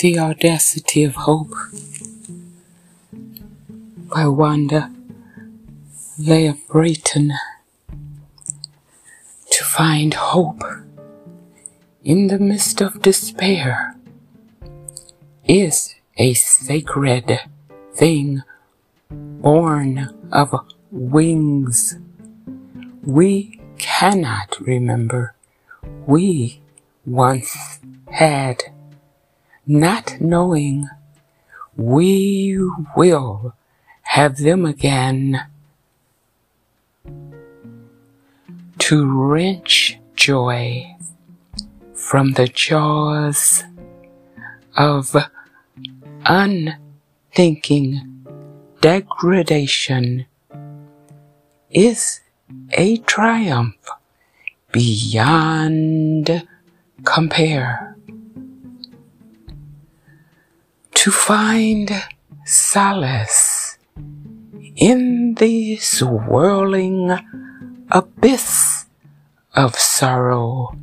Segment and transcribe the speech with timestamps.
[0.00, 1.52] The Audacity of Hope
[4.08, 4.90] by Wanda
[6.16, 7.32] Leah Brayton.
[9.50, 10.62] To find hope
[12.02, 13.94] in the midst of despair
[15.44, 17.40] is a sacred
[17.94, 18.42] thing
[19.10, 20.54] born of
[20.90, 21.98] wings.
[23.02, 25.34] We cannot remember
[26.06, 26.62] we
[27.04, 27.80] once
[28.10, 28.62] had,
[29.70, 30.88] not knowing
[31.76, 32.58] we
[32.96, 33.54] will
[34.02, 35.46] have them again.
[38.78, 40.96] To wrench joy
[41.94, 43.62] from the jaws
[44.76, 45.14] of
[46.24, 48.00] unthinking
[48.80, 50.26] degradation
[51.70, 52.20] is
[52.72, 53.76] a triumph
[54.72, 56.48] beyond
[57.04, 57.89] compare.
[61.00, 61.90] To find
[62.44, 63.78] solace
[64.76, 67.16] in the swirling
[67.90, 68.84] abyss
[69.54, 70.76] of sorrow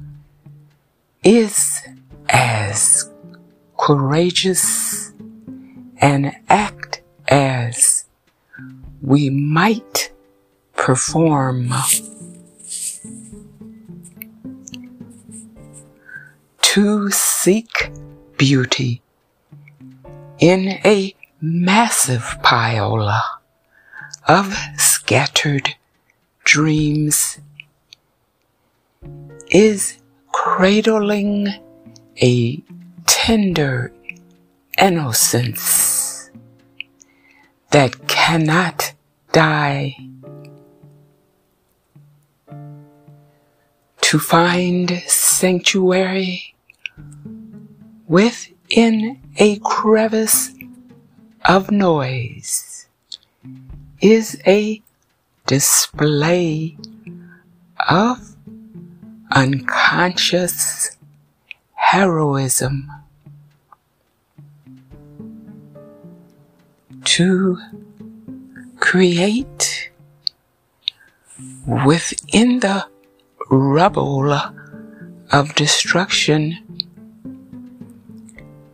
[1.24, 1.84] is
[2.30, 3.12] as
[3.78, 5.14] courageous
[6.02, 8.06] an act as
[9.04, 10.12] we might
[10.76, 11.72] perform.
[16.74, 17.92] To seek
[18.40, 19.04] beauty
[20.40, 23.22] in a massive pile
[24.28, 25.76] of scattered
[26.44, 27.40] dreams
[29.50, 29.98] is
[30.32, 31.48] cradling
[32.22, 32.62] a
[33.06, 33.92] tender
[34.80, 36.30] innocence
[37.72, 38.94] that cannot
[39.32, 39.96] die.
[44.02, 46.56] To find sanctuary
[48.70, 50.54] within a crevice
[51.46, 52.88] of noise
[54.02, 54.82] is a
[55.46, 56.78] display
[57.90, 58.36] of
[59.32, 60.98] unconscious
[61.76, 62.92] heroism.
[67.04, 67.58] To
[68.80, 69.92] create
[71.66, 72.86] within the
[73.50, 74.34] rubble
[75.32, 76.87] of destruction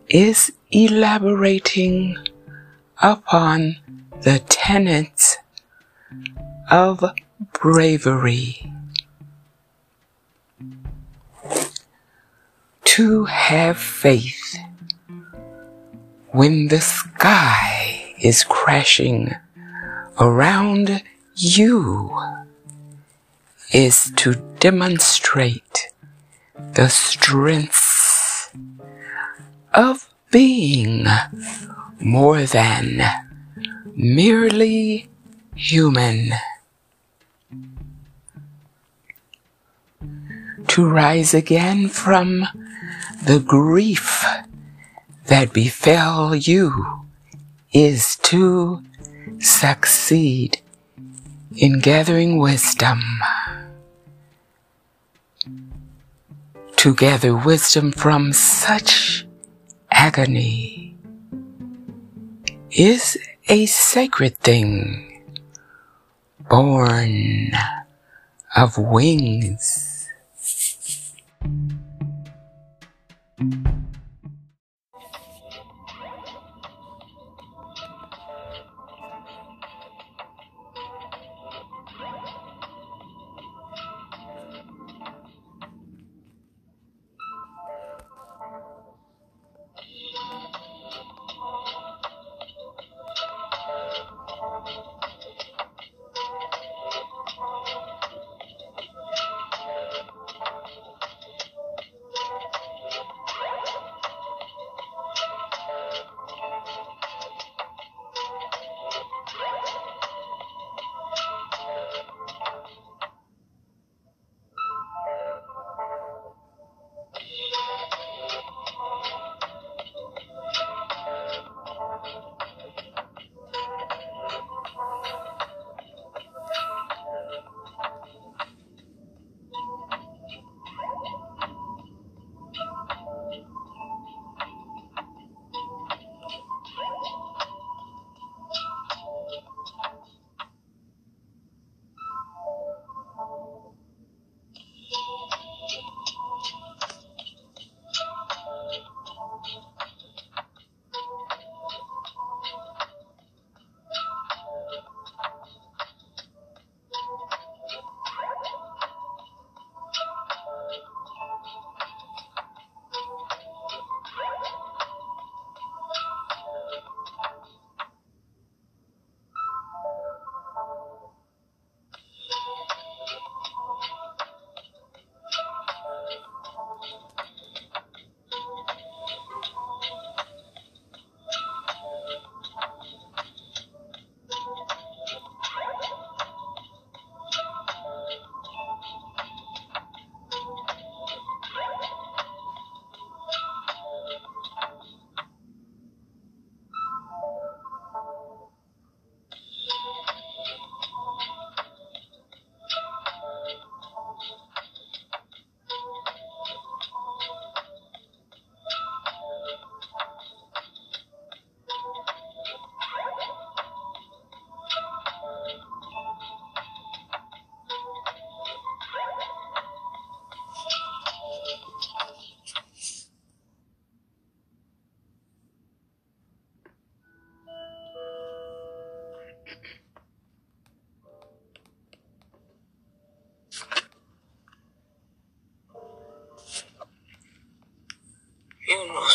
[0.08, 2.16] is elaborating
[3.02, 3.76] upon
[4.22, 5.38] the tenets
[6.70, 7.04] of
[7.52, 8.72] bravery.
[12.84, 14.56] To have faith
[16.30, 19.34] when the sky is crashing
[20.20, 21.02] around
[21.34, 22.16] you
[23.72, 25.88] is to demonstrate
[26.74, 27.83] the strengths
[29.74, 31.04] of being
[32.00, 33.02] more than
[33.94, 35.08] merely
[35.54, 36.30] human.
[40.68, 42.46] To rise again from
[43.24, 44.24] the grief
[45.26, 47.06] that befell you
[47.72, 48.82] is to
[49.40, 50.60] succeed
[51.56, 53.00] in gathering wisdom.
[56.76, 59.23] To gather wisdom from such
[59.94, 60.98] agony
[62.72, 63.16] is
[63.48, 65.22] a sacred thing
[66.50, 67.52] born
[68.56, 69.93] of wings.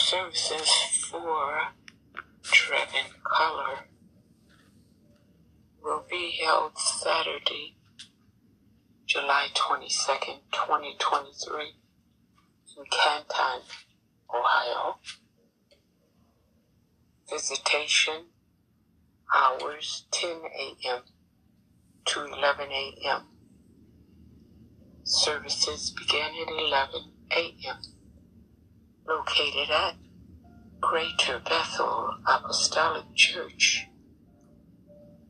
[0.10, 1.60] Services for
[2.42, 3.82] Trevin Culler
[5.84, 7.78] will be held Saturday,
[9.06, 11.76] July 22nd, 2023
[12.76, 13.62] in Canton,
[14.34, 14.96] Ohio.
[17.30, 18.30] Visitation
[19.32, 21.02] hours 10 a.m.
[22.06, 23.28] to 11 a.m.
[25.04, 27.99] Services begin at 11 a.m.
[29.30, 29.94] Located at
[30.82, 33.86] Greater Bethel Apostolic Church,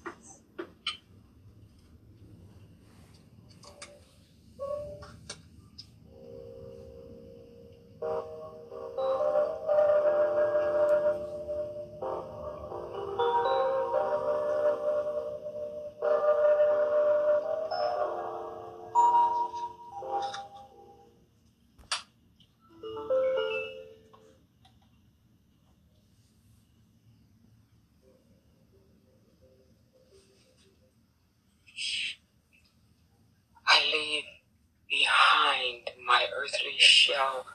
[36.78, 37.46] Shell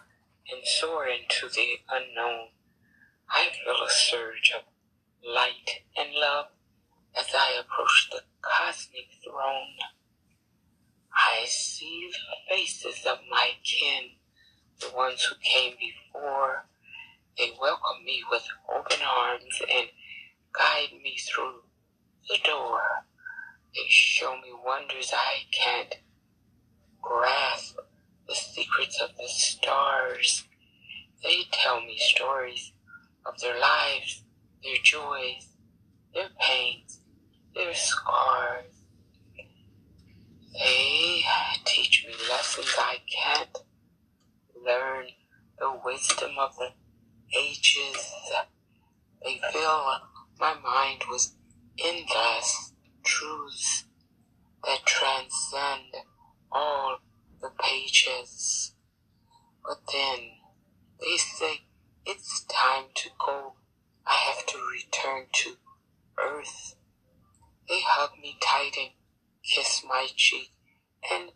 [0.51, 2.49] and soar into the unknown.
[3.29, 4.63] I feel a surge of
[5.25, 6.47] light and love
[7.17, 9.77] as I approach the cosmic throne.
[11.15, 14.13] I see the faces of my kin,
[14.81, 16.67] the ones who came before.
[17.39, 19.89] They welcome me with open arms and
[20.53, 21.63] guide me through
[22.29, 23.07] the door.
[23.75, 25.97] They show me wonders I can't
[27.01, 27.77] grasp,
[28.33, 30.45] the secrets of the stars.
[31.23, 32.73] They tell me stories
[33.27, 34.23] of their lives,
[34.65, 35.49] their joys,
[36.15, 37.01] their pains,
[37.55, 38.73] their scars.
[40.55, 41.23] They
[41.67, 43.59] teach me lessons I can't
[44.65, 45.07] learn,
[45.59, 46.71] the wisdom of the
[47.39, 48.15] ages.
[49.23, 50.01] They fill
[50.41, 51.33] my mind with
[51.79, 52.73] endless
[53.05, 53.85] truths
[54.65, 55.82] that transcend
[59.65, 60.19] But then
[61.01, 61.61] they say
[62.05, 63.53] it's time to go.
[64.05, 65.57] I have to return to
[66.19, 66.75] earth.
[67.69, 68.91] They hug me tight and
[69.45, 70.51] kiss my cheek
[71.13, 71.31] and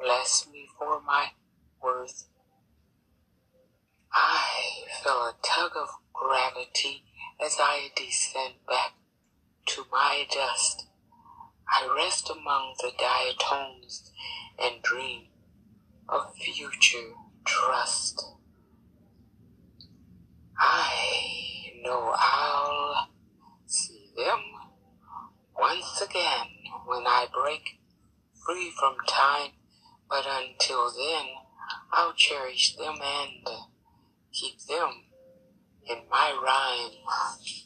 [0.00, 1.30] bless me for my
[1.82, 2.28] worth.
[4.12, 7.02] I feel a tug of gravity
[7.44, 8.92] as I descend back
[9.66, 10.86] to my dust.
[11.68, 14.12] I rest among the diatoms
[14.62, 15.26] and dream
[16.08, 17.12] of future
[17.44, 18.24] trust.
[20.58, 23.08] I know I'll
[23.66, 24.40] see them
[25.58, 26.46] once again
[26.86, 27.80] when I break
[28.46, 29.50] free from time,
[30.08, 31.26] but until then,
[31.92, 33.46] I'll cherish them and
[34.32, 35.04] keep them
[35.88, 37.63] in my rhyme.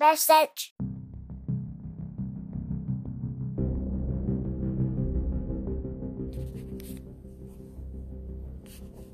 [0.00, 0.74] Message.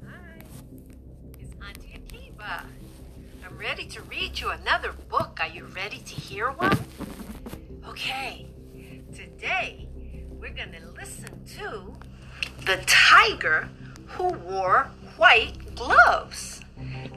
[0.06, 0.40] Hi,
[1.38, 2.64] it's Auntie Akiva.
[3.44, 5.38] I'm ready to read you another book.
[5.38, 6.78] Are you ready to hear one?
[7.86, 8.46] Okay,
[9.14, 9.86] today
[10.30, 11.92] we're going to listen to
[12.64, 13.68] The Tiger
[14.06, 16.62] Who Wore White Gloves.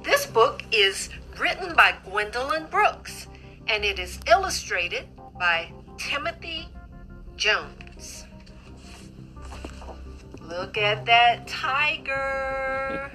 [0.03, 3.27] This book is written by Gwendolyn Brooks
[3.67, 5.07] and it is illustrated
[5.39, 6.67] by Timothy
[7.35, 8.25] Jones.
[10.41, 13.11] Look at that tiger.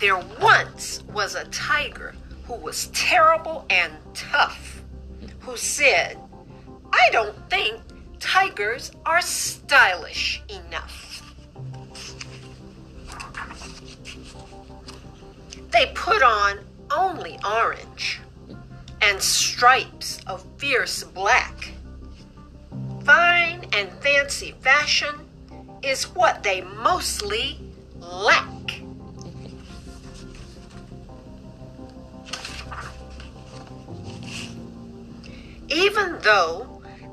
[0.00, 4.82] There once was a tiger who was terrible and tough,
[5.40, 6.18] who said,
[6.92, 7.80] I don't think
[8.20, 11.22] tigers are stylish enough.
[15.70, 16.60] They put on
[16.90, 18.20] only orange
[19.00, 21.72] and stripes of fierce black.
[23.04, 25.14] Fine and fancy fashion
[25.82, 27.58] is what they mostly
[27.98, 28.82] lack.
[35.68, 36.69] Even though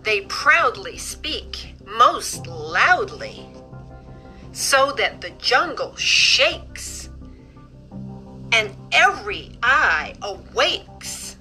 [0.08, 3.46] they proudly speak most loudly,
[4.54, 7.10] so that the jungle shakes
[8.54, 11.36] and every eye awakes.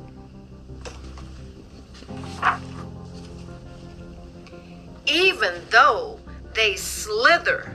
[5.06, 6.18] Even though
[6.52, 7.72] they slither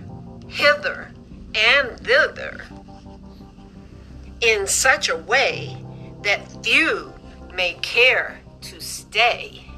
[0.50, 1.10] hither
[1.56, 2.66] and thither
[4.42, 5.78] in such a way
[6.24, 7.14] that few
[7.54, 9.71] may care to stay.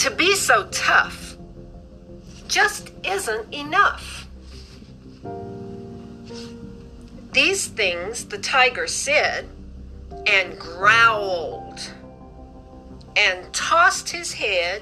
[0.00, 1.36] To be so tough
[2.48, 4.26] just isn't enough.
[7.32, 9.46] These things the tiger said
[10.26, 11.78] and growled
[13.14, 14.80] and tossed his head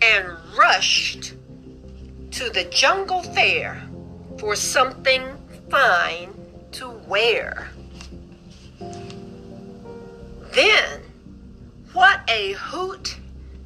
[0.00, 1.34] and rushed
[2.30, 3.82] to the jungle fair
[4.38, 5.24] for something
[5.70, 6.32] fine
[6.70, 7.70] to wear.
[10.54, 11.02] Then,
[11.96, 13.16] what a hoot.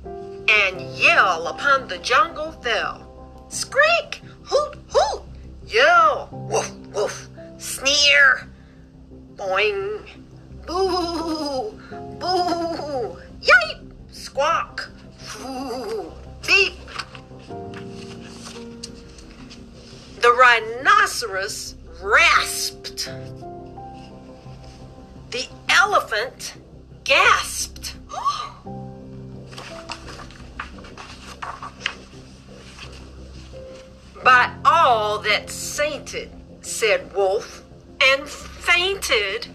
[0.05, 3.05] And yell upon the jungle fell.
[3.49, 5.23] Squeak, hoot, hoot,
[5.67, 8.49] yell, woof, woof, sneer,
[9.35, 10.07] boing,
[10.65, 11.73] boo,
[12.21, 16.13] boo, yipe, squawk, foo,
[16.47, 16.79] beep.
[20.21, 23.11] The rhinoceros rasped.
[25.33, 26.55] The elephant
[27.03, 27.97] gasped.
[34.31, 37.65] By all that's sainted, said Wolf,
[38.01, 39.49] and fainted.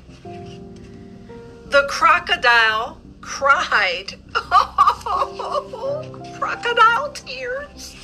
[1.67, 4.15] The crocodile cried.
[4.35, 7.95] Oh, crocodile tears.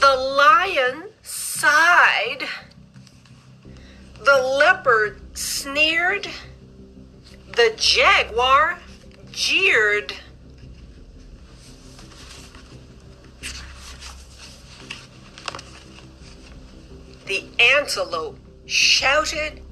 [0.00, 2.48] The lion sighed.
[4.24, 6.26] The leopard sneered.
[7.54, 8.78] The jaguar
[9.30, 10.14] jeered.
[17.26, 19.62] The antelope shouted.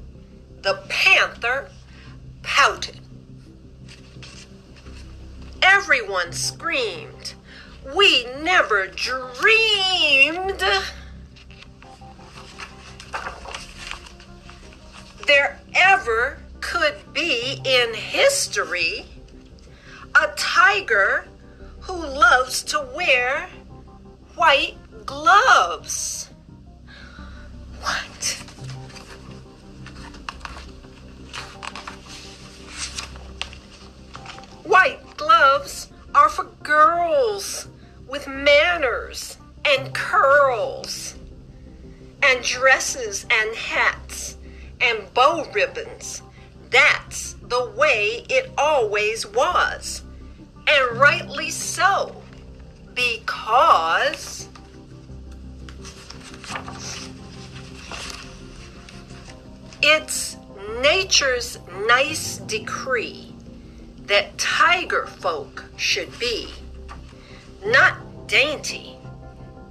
[0.63, 1.71] The panther
[2.43, 3.01] pouted.
[5.63, 7.35] Everyone screamed.
[7.95, 10.65] We never dreamed
[15.27, 19.07] there ever could be in history
[20.15, 21.27] a tiger
[21.81, 23.49] who loves to wear
[24.37, 26.31] white gloves.
[27.85, 28.25] What?
[34.65, 37.69] White gloves are for girls
[38.09, 41.15] with manners and curls,
[42.23, 44.39] and dresses and hats
[44.81, 46.23] and bow ribbons.
[46.71, 50.03] That's the way it always was,
[50.67, 52.23] and rightly so,
[52.95, 54.49] because.
[59.87, 60.39] It's
[60.81, 63.35] nature's nice decree
[64.07, 66.49] that tiger folk should be
[67.67, 68.97] not dainty,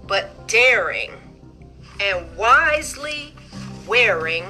[0.06, 1.14] but daring
[2.00, 3.34] and wisely
[3.88, 4.46] wearing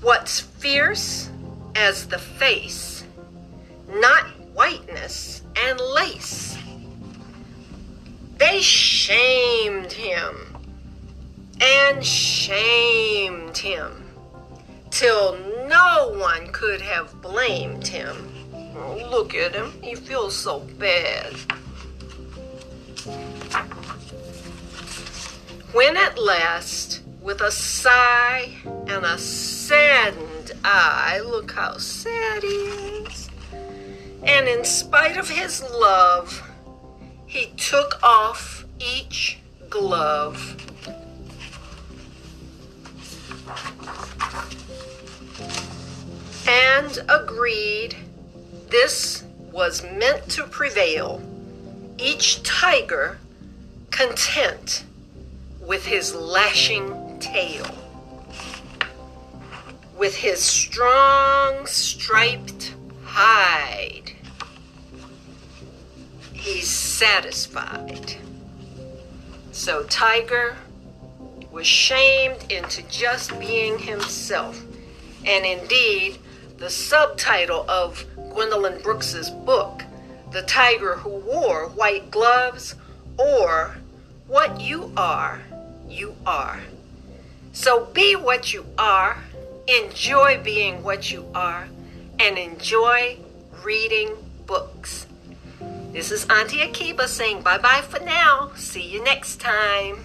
[0.00, 1.28] What's fierce
[1.74, 3.04] as the face,
[3.90, 6.56] not whiteness and lace.
[8.38, 10.55] They shamed him
[11.60, 14.04] and shamed him
[14.90, 15.36] till
[15.68, 18.32] no one could have blamed him.
[18.54, 21.32] Oh, look at him, he feels so bad.
[25.72, 33.28] When at last, with a sigh and a saddened eye, look how sad he is,
[34.22, 36.42] and in spite of his love,
[37.26, 39.38] he took off each
[39.68, 40.56] glove.
[46.48, 47.96] And agreed
[48.68, 51.22] this was meant to prevail,
[51.98, 53.18] each tiger
[53.90, 54.84] content
[55.60, 57.66] with his lashing tail.
[59.96, 64.12] With his strong striped hide,
[66.34, 68.16] he's satisfied.
[69.52, 70.56] So Tiger
[71.56, 74.62] was shamed into just being himself.
[75.24, 76.18] And indeed,
[76.58, 79.82] the subtitle of Gwendolyn Brooks's book,
[80.32, 82.74] The Tiger Who Wore White Gloves,
[83.18, 83.74] or
[84.26, 85.40] What You Are,
[85.88, 86.60] You Are.
[87.54, 89.16] So be what you are,
[89.66, 91.68] enjoy being what you are,
[92.20, 93.16] and enjoy
[93.64, 94.10] reading
[94.44, 95.06] books.
[95.92, 98.52] This is Auntie Akiba saying bye bye for now.
[98.56, 100.04] See you next time.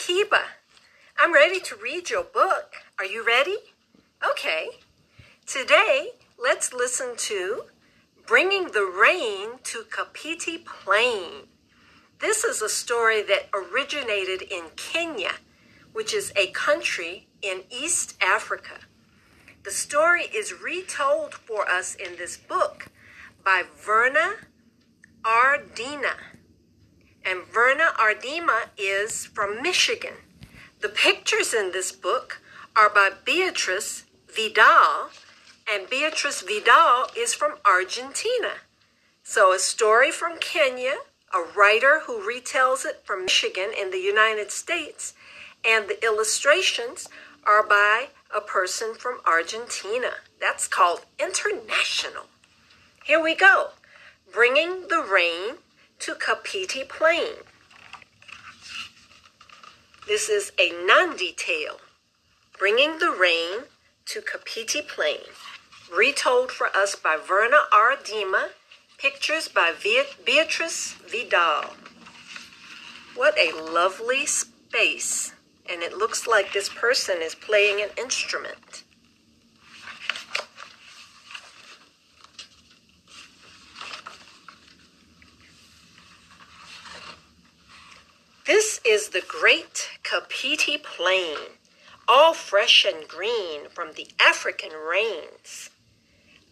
[0.00, 0.40] Akiba.
[1.18, 2.72] I'm ready to read your book.
[2.98, 3.56] Are you ready?
[4.26, 4.68] Okay.
[5.46, 7.64] Today, let's listen to
[8.26, 11.48] Bringing the Rain to Kapiti Plain.
[12.18, 15.32] This is a story that originated in Kenya,
[15.92, 18.78] which is a country in East Africa.
[19.64, 22.86] The story is retold for us in this book
[23.44, 24.36] by Verna
[25.24, 26.29] Aardema.
[27.24, 30.14] And Verna Aardema is from Michigan.
[30.80, 32.40] The pictures in this book
[32.74, 35.10] are by Beatrice Vidal,
[35.70, 38.62] and Beatrice Vidal is from Argentina.
[39.22, 40.94] So, a story from Kenya,
[41.32, 45.14] a writer who retells it from Michigan in the United States,
[45.64, 47.06] and the illustrations
[47.44, 50.12] are by a person from Argentina.
[50.40, 52.24] That's called international.
[53.04, 53.70] Here we go.
[54.32, 55.56] Bringing the rain
[56.00, 57.44] to Kapiti Plain.
[60.08, 61.76] This is a Nandi tale,
[62.58, 63.64] bringing the rain
[64.06, 65.28] to Kapiti Plain,
[65.94, 68.48] retold for us by Verna Aardema,
[68.96, 69.74] pictures by
[70.24, 71.74] Beatrice Vidal.
[73.14, 75.34] What a lovely space,
[75.68, 78.84] and it looks like this person is playing an instrument.
[88.52, 91.38] This is the great Kapiti Plain,
[92.08, 95.70] all fresh and green from the African rains.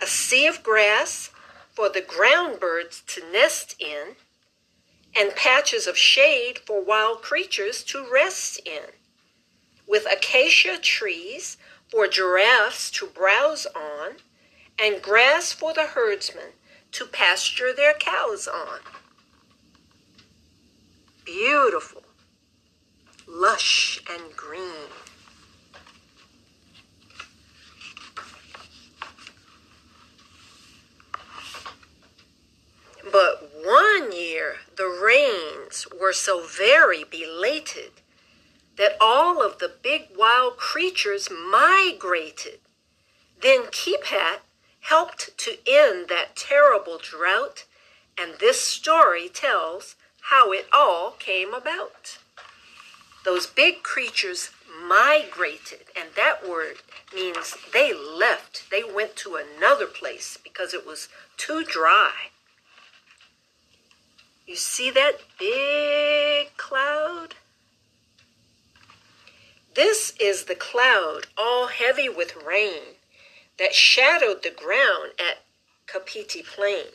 [0.00, 1.30] A sea of grass
[1.74, 4.14] for the ground birds to nest in,
[5.16, 8.92] and patches of shade for wild creatures to rest in,
[9.84, 11.56] with acacia trees
[11.90, 14.18] for giraffes to browse on,
[14.78, 16.52] and grass for the herdsmen
[16.92, 18.78] to pasture their cows on
[21.28, 22.02] beautiful,
[23.26, 24.88] lush, and green.
[33.12, 37.90] But one year the rains were so very belated
[38.78, 42.60] that all of the big wild creatures migrated.
[43.42, 44.40] Then Ki-pat
[44.80, 47.64] helped to end that terrible drought,
[48.16, 49.94] and this story tells
[50.30, 52.18] how it all came about.
[53.24, 54.50] Those big creatures
[54.86, 56.76] migrated, and that word
[57.14, 58.70] means they left.
[58.70, 62.12] They went to another place because it was too dry.
[64.46, 67.34] You see that big cloud?
[69.74, 72.96] This is the cloud, all heavy with rain,
[73.58, 75.42] that shadowed the ground at
[75.86, 76.86] Kapiti Plain.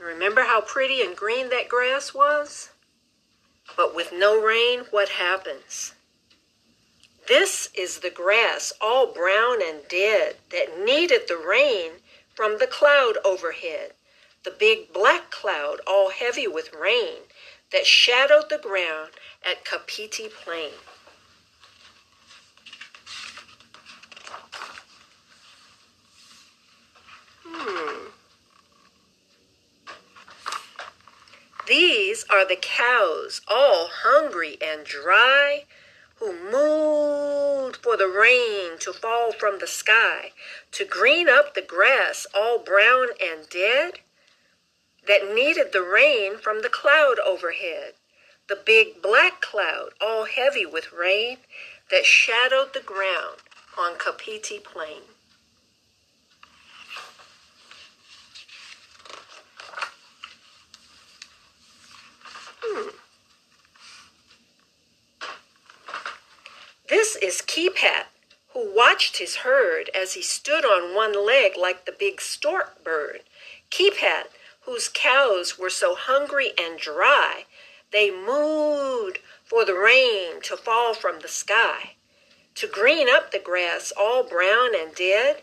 [0.00, 2.70] Remember how pretty and green that grass was?
[3.76, 5.92] But with no rain, what happens?
[7.28, 11.92] This is the grass, all brown and dead, that needed the rain
[12.34, 13.92] from the cloud overhead,
[14.42, 17.18] the big black cloud, all heavy with rain,
[17.70, 19.12] that shadowed the ground
[19.44, 20.72] at Kapiti Plain.
[27.44, 28.09] Hmm.
[31.70, 35.66] These are the cows, all hungry and dry,
[36.16, 40.32] who mooed for the rain to fall from the sky,
[40.72, 44.00] to green up the grass all brown and dead,
[45.06, 47.94] that needed the rain from the cloud overhead,
[48.48, 51.38] the big black cloud all heavy with rain
[51.88, 53.42] that shadowed the ground
[53.78, 55.02] on Kapiti Plain.
[62.62, 62.90] Hmm.
[66.90, 68.08] This is Ki-pat,
[68.48, 73.20] who watched his herd as he stood on one leg like the big stork bird.
[73.70, 74.28] Ki-pat,
[74.62, 77.44] whose cows were so hungry and dry,
[77.92, 81.92] they mooed for the rain to fall from the sky,
[82.56, 85.42] to green up the grass all brown and dead,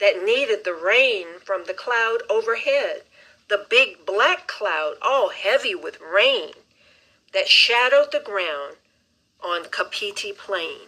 [0.00, 3.02] that needed the rain from the cloud overhead,
[3.48, 6.54] the big black cloud all heavy with rain,
[7.32, 8.78] that shadowed the ground
[9.40, 10.87] on Kapiti Plain.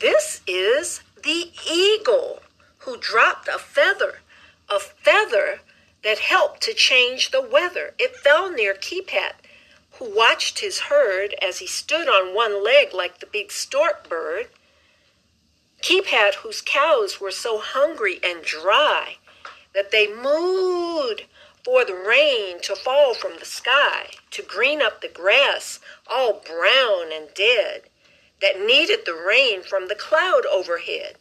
[0.00, 2.42] This is the eagle
[2.80, 4.20] who dropped a feather,
[4.68, 5.60] a feather
[6.02, 7.94] that helped to change the weather.
[7.98, 9.40] It fell near Ki-pat,
[9.92, 14.48] who watched his herd as he stood on one leg like the big stork bird.
[15.80, 19.16] Ki-pat, whose cows were so hungry and dry
[19.74, 21.24] that they mooed
[21.64, 27.10] for the rain to fall from the sky, to green up the grass all brown
[27.12, 27.84] and dead,
[28.40, 31.16] that needed the rain from the cloud overhead,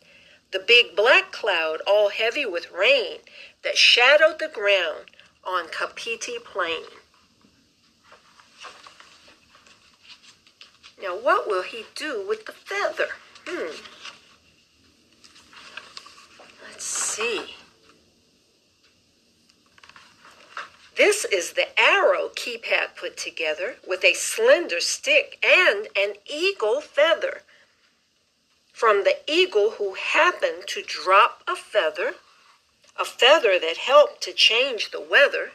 [0.52, 3.20] the big black cloud all heavy with rain
[3.64, 5.06] that shadowed the ground
[5.46, 6.84] on Kapiti Plain.
[11.02, 13.08] Now, what will he do with the feather?
[13.46, 13.76] Hmm.
[16.70, 17.56] Let's see.
[20.96, 27.42] This is the arrow Ki-pat put together with a slender stick and an eagle feather.
[28.72, 32.16] From the eagle who happened to drop a feather,
[32.96, 35.54] a feather that helped to change the weather.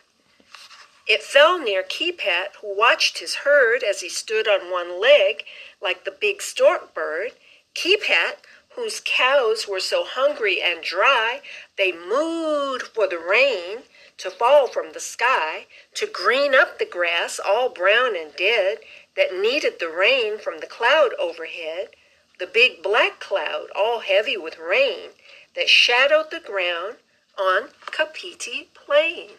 [1.06, 5.44] It fell near Ki-pat, who watched his herd as he stood on one leg
[5.80, 7.32] like the big stork bird.
[7.74, 11.42] Ki-pat, whose cows were so hungry and dry
[11.76, 13.84] they mooed for the rain
[14.18, 18.78] to fall from the sky, to green up the grass all brown and dead
[19.16, 21.90] that needed the rain from the cloud overhead,
[22.38, 25.10] the big black cloud all heavy with rain
[25.54, 26.96] that shadowed the ground
[27.38, 29.30] on Kapiti Plain.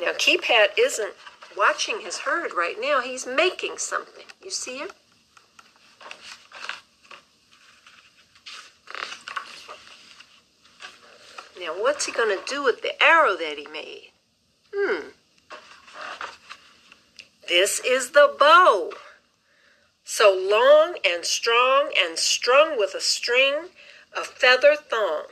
[0.00, 1.14] Now, Ki-pat isn't
[1.56, 4.24] watching his herd right now, he's making something.
[4.42, 4.92] You see it?
[11.58, 14.10] Now, what's he going to do with the arrow that he made?
[14.74, 15.08] Hmm.
[17.48, 18.92] This is the bow.
[20.04, 23.70] So long and strong and strung with a string
[24.16, 25.24] a feather thong.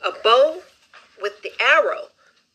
[0.00, 0.62] A bow
[1.20, 2.08] with the arrow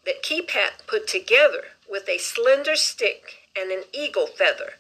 [0.06, 4.74] that Ki-pat put together with a slender stick and an eagle feather.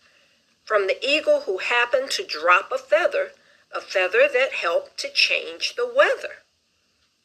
[0.65, 3.32] From the eagle who happened to drop a feather,
[3.73, 6.43] a feather that helped to change the weather.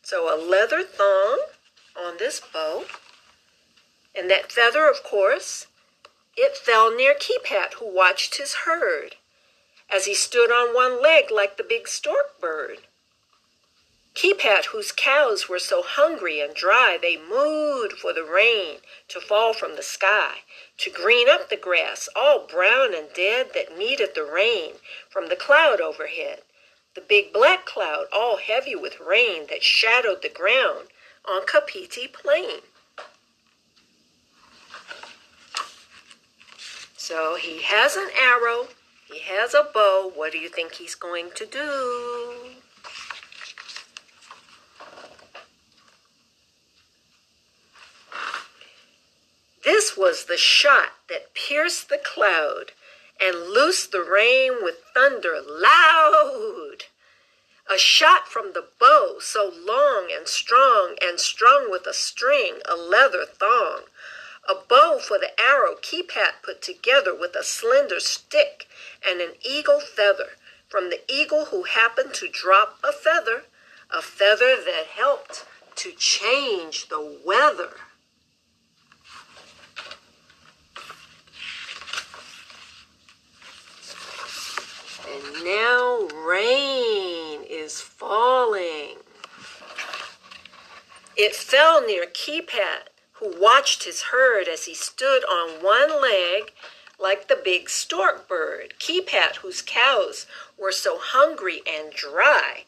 [0.09, 1.41] So a leather thong
[1.97, 2.85] on this bow.
[4.15, 5.67] And that feather, of course,
[6.37, 9.17] it fell near Ki-pat, who watched his herd
[9.91, 12.83] as he stood on one leg like the big stork bird.
[14.15, 18.77] Ki-pat, whose cows were so hungry and dry they mooed for the rain
[19.09, 20.43] to fall from the sky,
[20.79, 24.75] to green up the grass all brown and dead that needed the rain
[25.11, 26.43] from the cloud overhead,
[26.97, 30.89] the big black cloud, all heavy with rain that shadowed the ground
[31.25, 32.61] on Kapiti Plain.
[36.97, 38.69] So he has an arrow,
[39.07, 40.11] he has a bow.
[40.13, 42.33] What do you think he's going to do?
[49.63, 52.73] This was the shot that pierced the cloud
[53.21, 56.85] and loosed the rain with thunder loud.
[57.69, 62.77] A shot from the bow, so long and strong and strung with a string, a
[62.77, 63.85] leather thong.
[64.49, 68.69] A bow for the arrow Ki-pat put together with a slender stick
[69.05, 70.31] and an eagle feather
[70.69, 73.45] from the eagle who happened to drop a feather,
[73.91, 75.45] a feather that helped
[75.77, 77.75] to change the weather.
[85.09, 88.97] And now rain is falling.
[91.17, 96.53] It fell near Ki-pat, who watched his herd as he stood on one leg
[96.99, 98.75] like the big stork bird.
[98.79, 100.27] Ki-pat, whose cows
[100.59, 102.65] were so hungry and dry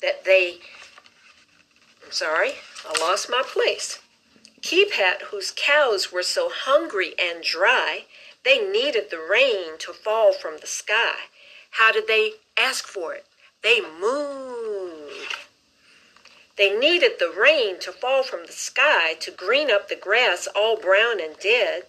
[0.00, 0.58] that they.
[2.04, 2.52] I'm sorry,
[2.88, 4.00] I lost my place.
[4.62, 8.04] Ki-pat, whose cows were so hungry and dry,
[8.44, 11.29] they needed the rain to fall from the sky.
[11.70, 13.26] How did they ask for it?
[13.62, 15.34] They mooed.
[16.56, 20.76] They needed the rain to fall from the sky to green up the grass all
[20.76, 21.86] brown and dead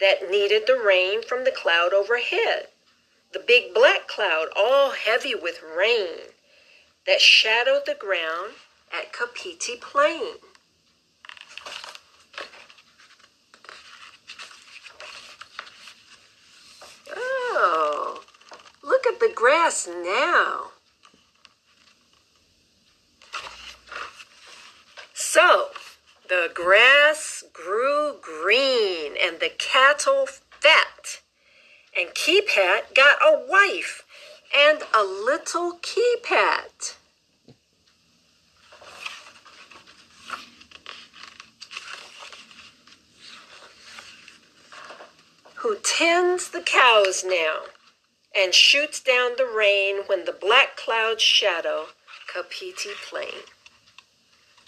[0.00, 2.68] that needed the rain from the cloud overhead.
[3.32, 6.32] The big black cloud all heavy with rain
[7.06, 8.54] that shadowed the ground
[8.92, 10.36] at Kapiti Plain.
[17.14, 17.95] Oh,
[19.18, 20.70] the grass now.
[25.14, 25.68] So,
[26.28, 31.20] the grass grew green and the cattle fat.
[31.98, 34.02] And Ki-pat got a wife
[34.56, 36.96] and a little Ki-pat.
[45.56, 47.62] Who tends the cows now
[48.36, 51.86] and shoots down the rain when the black clouds shadow
[52.32, 53.44] Kapiti Plain.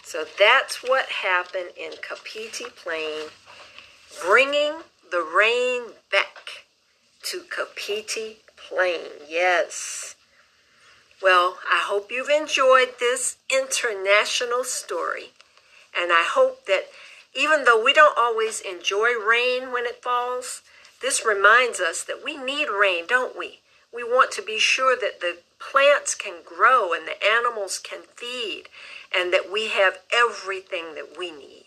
[0.03, 3.27] So that's what happened in Kapiti Plain,
[4.25, 4.73] bringing
[5.11, 6.65] the rain back
[7.23, 9.27] to Kapiti Plain.
[9.27, 10.15] Yes.
[11.21, 15.31] Well, I hope you've enjoyed this international story.
[15.95, 16.85] And I hope that
[17.35, 20.61] even though we don't always enjoy rain when it falls,
[21.01, 23.59] this reminds us that we need rain, don't we?
[23.93, 28.69] We want to be sure that the plants can grow and the animals can feed
[29.15, 31.65] and that we have everything that we need.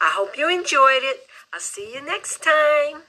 [0.00, 1.26] I hope you enjoyed it.
[1.52, 3.02] I'll see you next time.